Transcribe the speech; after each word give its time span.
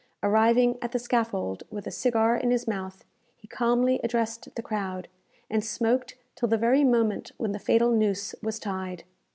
Arriving 0.23 0.79
at 0.81 0.93
the 0.93 0.97
scaffold 0.97 1.61
with 1.69 1.85
a 1.85 1.91
cigar 1.91 2.35
in 2.35 2.49
his 2.49 2.67
mouth, 2.67 3.05
he 3.37 3.47
calmly 3.47 3.99
addressed 4.03 4.47
the 4.55 4.61
crowd, 4.63 5.07
and 5.47 5.63
smoked 5.63 6.17
till 6.35 6.47
the 6.49 6.57
very 6.57 6.83
moment 6.83 7.33
when 7.37 7.51
the 7.51 7.59
fatal 7.59 7.91
noose 7.91 8.33
was 8.41 8.57
tied. 8.57 9.03